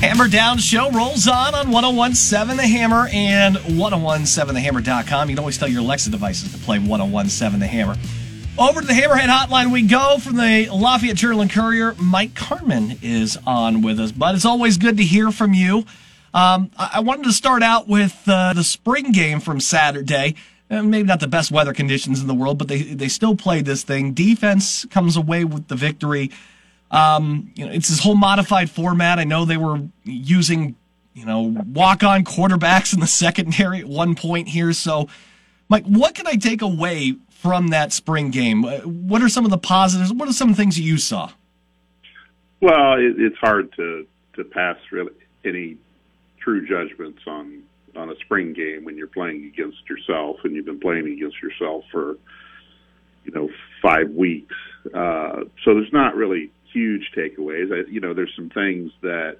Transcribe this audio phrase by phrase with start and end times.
[0.00, 5.30] Hammer Down Show rolls on on 1017 The Hammer and 1017TheHammer.com.
[5.30, 7.96] You can always tell your Alexa devices to play 1017 The Hammer.
[8.58, 11.94] Over to the Hammerhead Hotline we go from the Lafayette Journal and Courier.
[11.98, 15.86] Mike Carmin is on with us, but it's always good to hear from you.
[16.34, 20.34] Um, I-, wanted to start out with uh, the spring game from Saturday.
[20.70, 23.64] Uh, maybe not the best weather conditions in the world, but they they still played
[23.64, 24.12] this thing.
[24.12, 26.30] Defense comes away with the victory.
[26.90, 29.18] Um, you know, it's this whole modified format.
[29.18, 30.76] I know they were using,
[31.14, 34.72] you know, walk on quarterbacks in the secondary at one point here.
[34.72, 35.08] So,
[35.68, 38.64] Mike, what can I take away from that spring game?
[38.64, 40.12] Uh, what are some of the positives?
[40.12, 41.30] What are some things you saw?
[42.60, 45.12] Well, it, it's hard to to pass really
[45.44, 45.76] any
[46.40, 47.62] true judgments on
[47.96, 51.84] on a spring game when you're playing against yourself and you've been playing against yourself
[51.90, 52.16] for
[53.24, 53.48] you know
[53.82, 54.54] five weeks.
[54.94, 57.72] Uh, so there's not really huge takeaways.
[57.72, 59.38] I, you know, there's some things that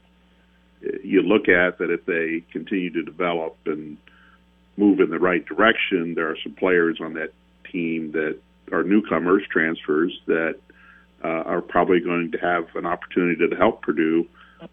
[1.04, 3.98] you look at that if they continue to develop and
[4.78, 7.32] move in the right direction, there are some players on that
[7.70, 8.38] team that
[8.72, 10.56] are newcomers, transfers that
[11.22, 14.26] uh, are probably going to have an opportunity to help Purdue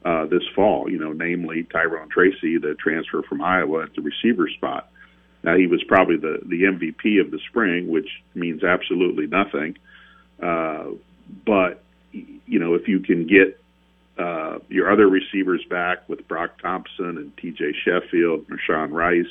[0.05, 0.89] uh, this fall.
[0.89, 4.89] You know, namely Tyrone Tracy, the transfer from Iowa at the receiver spot.
[5.44, 9.77] Now he was probably the the MVP of the spring, which means absolutely nothing.
[10.42, 10.92] Uh,
[11.45, 11.83] but
[12.14, 13.59] you know, if you can get
[14.17, 17.73] uh, your other receivers back with Broc Thompson and T.J.
[17.83, 19.25] Sheffield, and Rashawn Rice,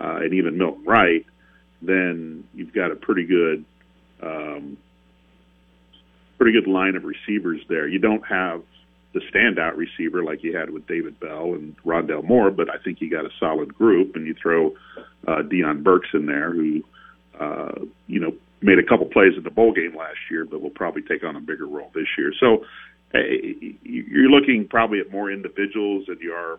[0.00, 1.24] uh, and even Milton Wright,
[1.80, 3.64] then you've got a pretty good,
[4.22, 4.76] um,
[6.38, 7.88] pretty good line of receivers there.
[7.88, 8.62] You don't have
[9.14, 13.00] the standout receiver like you had with David Bell and Rondale Moore, but I think
[13.00, 14.74] you got a solid group, and you throw
[15.26, 16.82] uh, Deion Burks in there, who,
[17.38, 20.70] uh, you know, made a couple plays in the bowl game last year, but will
[20.70, 22.32] probably take on a bigger role this year.
[22.38, 22.64] So
[23.82, 26.58] you're looking probably at more individuals than you are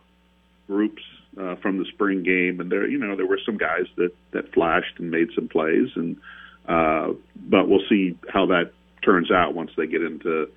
[0.67, 1.01] groups
[1.39, 4.53] uh, from the spring game, and there, you know, there were some guys that that
[4.53, 6.17] flashed and made some plays, and
[6.67, 8.71] uh, but we'll see how that
[9.03, 10.49] turns out once they get into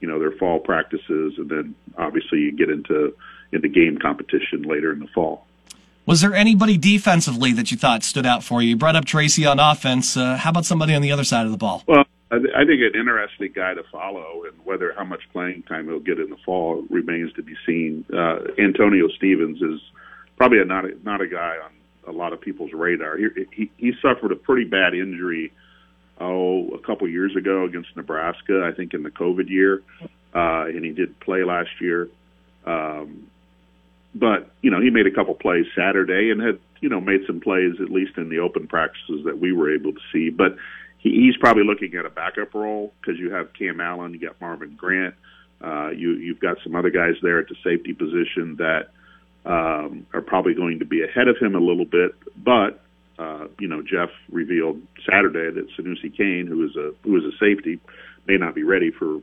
[0.00, 3.14] you know their fall practices, and then obviously you get into
[3.52, 5.46] into game competition later in the fall.
[6.08, 8.70] Was there anybody defensively that you thought stood out for you?
[8.70, 10.16] You brought up Tracy on offense.
[10.16, 11.84] Uh, how about somebody on the other side of the ball?
[11.86, 15.64] Well, I, th- I think an interesting guy to follow, and whether how much playing
[15.64, 18.06] time he'll get in the fall remains to be seen.
[18.10, 19.82] Uh, Antonio Stevens is
[20.38, 21.72] probably a, not a, not a guy on
[22.14, 23.18] a lot of people's radar.
[23.18, 25.52] He, he he suffered a pretty bad injury
[26.18, 29.82] oh a couple years ago against Nebraska, I think in the COVID year,
[30.34, 32.08] uh, and he did play last year.
[32.64, 33.28] Um,
[34.14, 37.40] but you know he made a couple plays Saturday and had you know made some
[37.40, 40.30] plays at least in the open practices that we were able to see.
[40.30, 40.56] But
[40.98, 44.40] he, he's probably looking at a backup role because you have Cam Allen, you got
[44.40, 45.14] Marvin Grant,
[45.62, 48.88] uh, you you've got some other guys there at the safety position that
[49.44, 52.12] um, are probably going to be ahead of him a little bit.
[52.36, 52.82] But
[53.18, 57.36] uh, you know Jeff revealed Saturday that Sanoussi Kane, who is a who is a
[57.38, 57.80] safety,
[58.26, 59.20] may not be ready for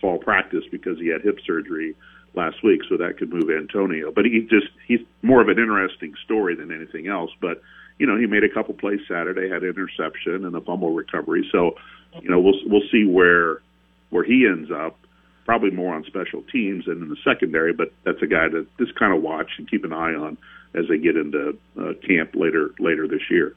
[0.00, 1.94] fall practice because he had hip surgery
[2.36, 4.12] last week, so that could move Antonio.
[4.12, 7.30] But he just he's more of an interesting story than anything else.
[7.40, 7.62] But
[7.98, 11.48] you know, he made a couple plays Saturday, had an interception and a fumble recovery.
[11.50, 11.76] So,
[12.20, 13.62] you know, we'll we'll see where
[14.10, 14.98] where he ends up.
[15.44, 18.96] Probably more on special teams and in the secondary, but that's a guy to just
[18.96, 20.36] kind of watch and keep an eye on
[20.74, 23.54] as they get into uh, camp later later this year.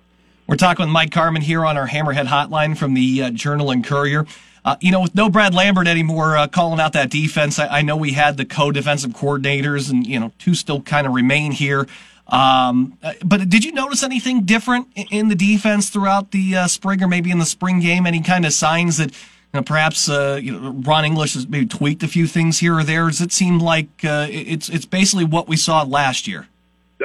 [0.50, 3.86] We're talking with Mike Carmin here on our Hammerhead Hotline from the uh, Journal and
[3.86, 4.26] Courier.
[4.66, 7.82] Uh, you know, with no Brad Lambert anymore uh, calling out that defense, I, I,
[7.84, 11.86] know we had the co-defensive coordinators, and you know, two still kind of remain here.
[12.30, 17.04] Um, uh, but did you notice anything different in the defense throughout the uh, spring,
[17.04, 18.08] or maybe in the spring game?
[18.08, 21.68] Any kind of signs that you know, perhaps uh, you know, Ron English has maybe
[21.68, 23.06] tweaked a few things here or there?
[23.06, 26.48] Does it seem like it's it's basically what we saw last year?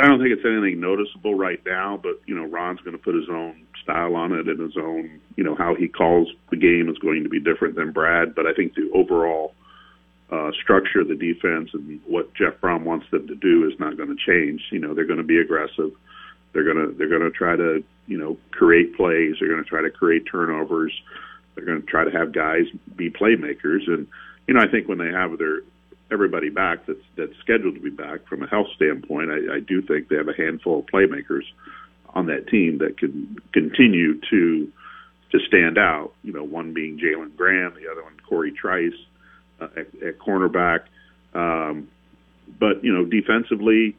[0.01, 3.15] I don't think it's anything noticeable right now, but you know, Ron's going to put
[3.15, 6.89] his own style on it and his own, you know, how he calls the game
[6.89, 8.35] is going to be different than Brad.
[8.35, 9.55] But I think the overall
[10.33, 13.97] uh, structure of the defense and what Jeff Brohm wants them to do is not
[13.97, 14.63] going to change.
[14.73, 15.93] You know, they're going to be aggressive.
[16.53, 19.37] They're going to they're going to try to you know create plays.
[19.39, 20.93] They're going to try to create turnovers.
[21.55, 22.65] They're going to try to have guys
[22.97, 23.87] be playmakers.
[23.87, 24.09] And
[24.49, 25.61] you know, I think when they have their
[26.11, 29.83] everybody back that's that's scheduled to be back from a health standpoint, I, I do
[29.83, 31.45] think they have a handful of playmakers
[32.11, 34.73] on that team that can continue to
[35.33, 36.13] to stand out.
[36.23, 38.93] You know, one being Jalen Graham, the other one Cory Trice
[39.61, 40.81] uh, at, at cornerback.
[41.35, 41.89] Um,
[42.61, 43.97] but you know, defensively,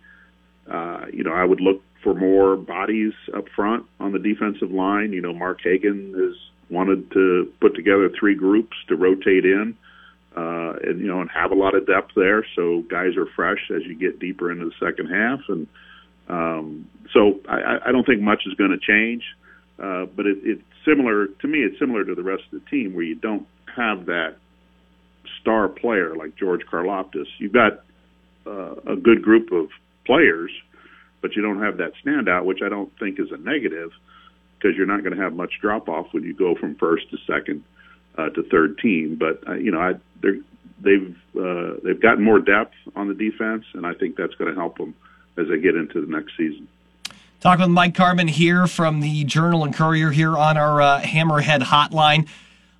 [0.71, 5.11] uh, you know, I would look for more bodies up front on the defensive line.
[5.11, 6.35] You know, Mark Hagen has
[6.69, 9.75] wanted to put together three groups to rotate in.
[10.35, 12.45] Uh, and you know, and have a lot of depth there.
[12.55, 15.67] So guys are fresh as you get deeper into the second half, and
[16.27, 19.23] um, so I, I don't think much is going to change.
[19.77, 21.59] Uh, but it, it's similar to me.
[21.59, 23.45] It's similar to the rest of the team where you don't
[23.75, 24.37] have that
[25.41, 27.27] star player like George Karlaftis.
[27.39, 27.83] You've got
[28.47, 29.69] uh, a good group of
[30.05, 30.51] players,
[31.21, 33.91] but you don't have that standout, which I don't think is a negative
[34.57, 37.17] because you're not going to have much drop off when you go from first to
[37.27, 37.63] second
[38.17, 39.15] uh, to third team.
[39.15, 40.39] But uh, you know, I, they're,
[40.79, 44.59] they've uh, they've gotten more depth on the defense, and I think that's going to
[44.59, 44.95] help them
[45.38, 46.67] as they get into the next season.
[47.41, 51.62] Talking with Mike Carmin here from the Journal and Courier here on our uh, Hammerhead
[51.62, 52.27] hotline.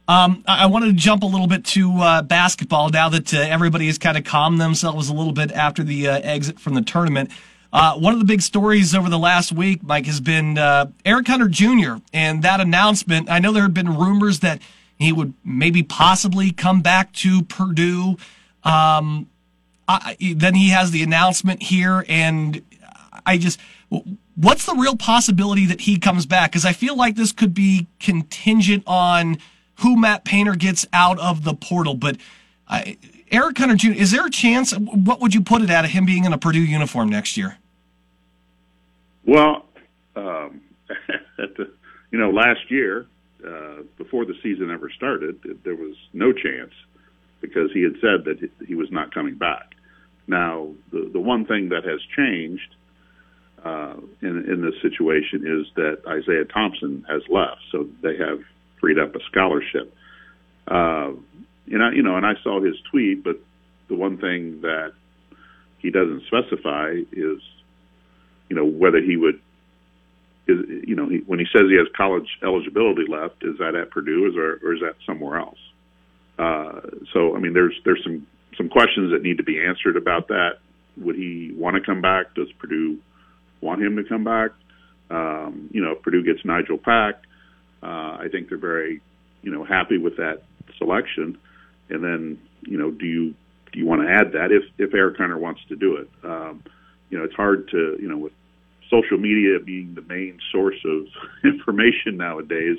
[0.08, 3.88] Um, I wanted to jump a little bit to uh, basketball now that uh, everybody
[3.88, 7.32] has kind of calmed themselves a little bit after the uh, exit from the tournament.
[7.74, 11.28] Uh, one of the big stories over the last week, Mike, has been uh, Eric
[11.28, 11.96] Hunter Jr.
[12.14, 13.30] and that announcement.
[13.30, 14.62] I know there have been rumors that
[14.98, 18.18] he would maybe possibly come back to Purdue.
[18.64, 19.30] Um,
[19.88, 22.62] I, then he has the announcement here, and
[23.26, 23.60] I just,
[24.36, 26.52] what's the real possibility that he comes back?
[26.52, 29.38] Because I feel like this could be contingent on
[29.82, 31.96] who Matt Painter gets out of the portal.
[31.96, 32.18] But
[32.68, 32.84] uh,
[33.32, 34.72] Eric Hunter Jr., is there a chance?
[34.74, 37.58] What would you put it at of him being in a Purdue uniform next year?
[39.26, 39.66] Well,
[40.16, 40.62] um,
[42.12, 43.08] you know, last year,
[43.46, 46.74] uh, before the season ever started, there was no chance
[47.42, 49.76] because he had said that he was not coming back.
[50.28, 52.76] Now, the the one thing that has changed
[53.64, 58.40] uh, in in this situation is that Isaiah Thompson has left, so they have
[58.80, 59.94] freed up a scholarship.
[60.68, 61.12] Uh,
[61.72, 63.40] and I, you know, and I saw his tweet, but
[63.88, 64.94] the one thing that
[65.80, 67.40] he doesn't specify is,
[68.50, 69.40] you know, whether he would,
[70.48, 73.92] is, you know, he, when he says he has college eligibility left, is that at
[73.92, 75.58] Purdue, or, or is that somewhere else?
[76.38, 76.82] Uh,
[77.14, 78.28] so, I mean, there's there's some
[78.58, 80.60] some questions that need to be answered about that.
[80.98, 82.34] Would he want to come back?
[82.36, 83.00] Does Purdue
[83.62, 84.52] want him to come back?
[85.10, 87.16] Um, you know, if Purdue gets Nijel Pack,
[87.84, 89.02] uh, I think they're very,
[89.42, 90.44] you know, happy with that
[90.78, 91.38] selection.
[91.90, 93.34] And then, you know, do you
[93.72, 96.10] do you want to add that if if Eric Hunter wants to do it?
[96.24, 96.64] Um,
[97.10, 98.34] you know, it's hard to, you know, with
[98.90, 101.08] social media being the main source of
[101.44, 102.78] information nowadays,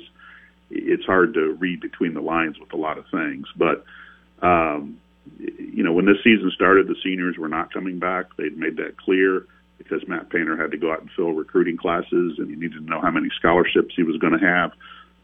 [0.69, 3.47] it's hard to read between the lines with a lot of things.
[3.55, 3.85] But
[4.41, 4.99] um,
[5.39, 8.25] you know, when this season started, the seniors were not coming back.
[8.37, 9.45] They'd made that clear
[9.77, 12.89] because Matt Painter had to go out and fill recruiting classes, and he needed to
[12.89, 14.71] know how many scholarships he was going to have.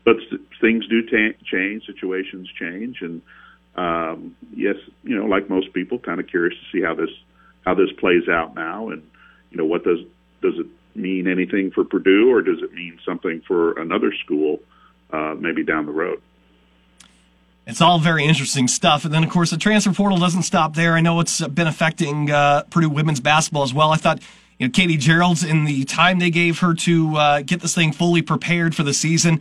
[0.06, 0.18] But
[0.62, 3.22] things do ta- change, situations change, and
[3.76, 7.10] um, yes, you know, like most people, kind of curious to see how this
[7.66, 9.02] how this plays out now, and
[9.50, 10.00] you know, what does
[10.44, 14.60] does it mean anything for Purdue, or does it mean something for another school,
[15.12, 16.22] uh, maybe down the road?
[17.66, 19.06] It's all very interesting stuff.
[19.06, 20.94] And then, of course, the transfer portal doesn't stop there.
[20.94, 23.92] I know it's been affecting uh, Purdue women's basketball as well.
[23.92, 24.22] I thought
[24.60, 27.94] you know, Katie Gearlds in the time they gave her to uh, get this thing
[27.94, 29.40] fully prepared for the season.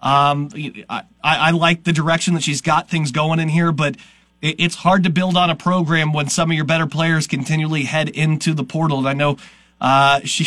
[0.00, 0.50] Um,
[0.88, 3.96] I, I, like the direction that she's got things going in here, but
[4.42, 7.84] it, it's hard to build on a program when some of your better players continually
[7.84, 8.98] head into the portal.
[8.98, 9.38] And I know
[9.84, 10.46] uh, she.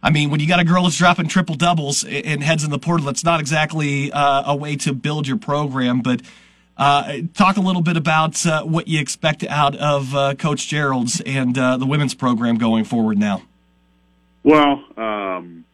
[0.00, 2.78] I mean, when you got a girl that's dropping triple doubles and heads in the
[2.78, 6.02] portal, that's not exactly uh, a way to build your program.
[6.02, 6.22] But
[6.76, 11.20] uh, talk a little bit about uh, what you expect out of uh, Coach Gearlds
[11.26, 13.42] and uh, the women's program going forward now.
[14.44, 15.64] Well, um,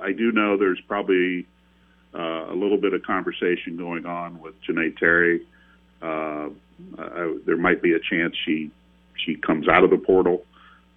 [0.00, 1.46] I do know there's probably
[2.14, 5.46] uh, a little bit of conversation going on with Jeanae Terry.
[6.02, 6.48] I,
[7.44, 8.70] there might be a chance she
[9.16, 10.44] she comes out of the portal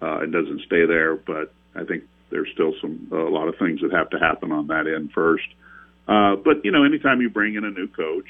[0.02, 3.80] uh, and doesn't stay there, but I think there's still some a lot of things
[3.82, 5.46] that have to happen on that end first.
[6.08, 8.28] Uh, but you know, anytime you bring in a new coach,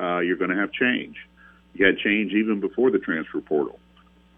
[0.00, 1.16] uh, you're going to have change.
[1.74, 3.78] You had change even before the transfer portal,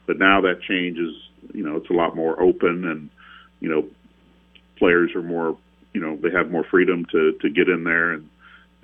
[0.07, 1.15] but now that change is
[1.53, 3.11] you know it's a lot more open and
[3.61, 3.87] you know
[4.79, 5.57] players are more
[5.93, 8.29] you know they have more freedom to to get in there and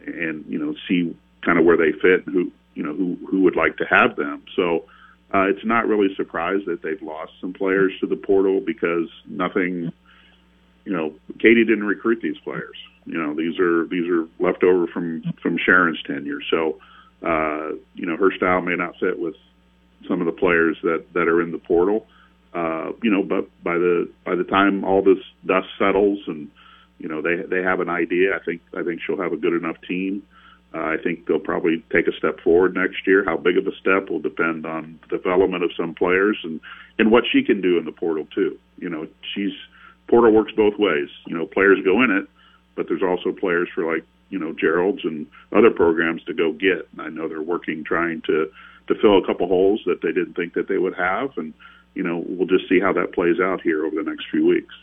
[0.07, 3.43] and you know see kind of where they fit and who you know who who
[3.43, 4.85] would like to have them so
[5.33, 9.09] uh, it's not really a surprise that they've lost some players to the portal because
[9.27, 9.93] nothing
[10.85, 12.77] you know Katie didn't recruit these players.
[13.05, 16.41] You know these are these are left over from from Sharon's tenure.
[16.51, 16.79] So
[17.23, 19.35] uh you know her style may not fit with
[20.09, 22.07] some of the players that that are in the portal.
[22.53, 26.51] Uh, you know, but by the by the time all this dust settles and
[26.99, 29.53] you know they they have an idea, I think I think she'll have a good
[29.53, 30.25] enough team.
[30.25, 30.40] Uh,
[30.73, 33.25] Uh, I think they'll probably take a step forward next year.
[33.25, 36.61] How big of a step will depend on the development of some players and
[36.99, 38.59] and what she can do in the portal too.
[38.79, 39.53] You know, she's
[40.07, 41.09] portal works both ways.
[41.27, 42.29] You know, players go in it,
[42.77, 46.89] but there's also players for like you know Gearlds and other programs to go get.
[46.93, 48.51] And I know they're working trying to
[48.89, 51.53] to fill a couple holes that they didn't think that they would have, and
[51.95, 54.75] you know we'll just see how that plays out here over the next few weeks.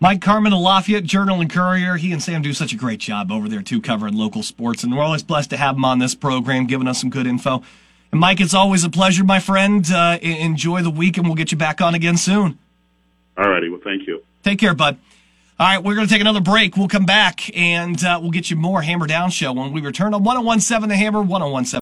[0.00, 1.96] Mike Carmin, of Lafayette Journal and Courier.
[1.96, 4.96] He and Sam do such a great job over there too, covering local sports, and
[4.96, 7.64] we're always blessed to have him on this program, giving us some good info.
[8.12, 9.84] And Mike, it's always a pleasure, my friend.
[9.90, 12.58] Uh, enjoy the week, and we'll get you back on again soon.
[13.36, 13.68] All righty.
[13.68, 14.22] Well, thank you.
[14.44, 14.98] Take care, bud.
[15.58, 16.76] All right, we're going to take another break.
[16.76, 20.14] We'll come back and uh, we'll get you more Hammer Down Show when we return
[20.14, 21.76] on 1017 The Hammer, 1017.